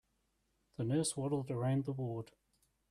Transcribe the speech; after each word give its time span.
The 0.77 0.83
nurse 0.83 1.15
waddled 1.15 1.51
around 1.51 1.85
the 1.85 1.91
ward. 1.91 2.31